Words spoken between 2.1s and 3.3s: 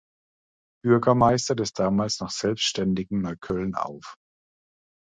noch selbstständigen